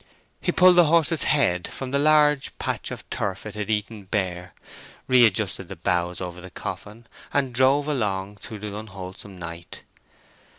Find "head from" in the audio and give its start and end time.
1.25-1.91